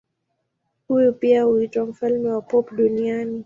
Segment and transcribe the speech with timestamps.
[0.87, 3.39] Huyu pia huitwa mfalme wa pop duniani.